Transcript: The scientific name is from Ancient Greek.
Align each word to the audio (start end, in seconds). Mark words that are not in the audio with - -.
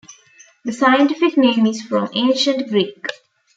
The 0.65 0.71
scientific 0.73 1.37
name 1.37 1.67
is 1.67 1.83
from 1.83 2.09
Ancient 2.15 2.67
Greek. 2.69 3.05